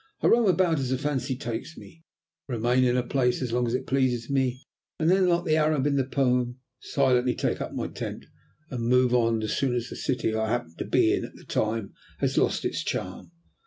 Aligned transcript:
I 0.21 0.25
roam 0.29 0.47
about 0.47 0.79
as 0.79 0.89
the 0.89 0.97
fancy 0.97 1.35
takes 1.35 1.77
me, 1.77 2.01
remain 2.47 2.83
in 2.85 2.97
a 2.97 3.05
place 3.05 3.39
as 3.39 3.53
long 3.53 3.67
as 3.67 3.75
it 3.75 3.85
pleases 3.85 4.31
me, 4.31 4.59
and 4.97 5.11
then, 5.11 5.27
like 5.27 5.45
the 5.45 5.57
Arab 5.57 5.85
in 5.85 5.95
the 5.95 6.03
poem, 6.03 6.57
silently 6.79 7.35
take 7.35 7.61
up 7.61 7.73
my 7.73 7.87
tent 7.87 8.25
and 8.71 8.87
move 8.89 9.13
on 9.13 9.43
as 9.43 9.55
soon 9.55 9.75
as 9.75 9.89
the 9.91 9.95
city 9.95 10.33
I 10.33 10.49
happen 10.49 10.73
to 10.77 10.85
be 10.85 11.13
in 11.13 11.23
at 11.23 11.35
the 11.35 11.43
time 11.45 11.93
has 12.17 12.35
lost 12.35 12.65
its 12.65 12.83
charm. 12.83 13.31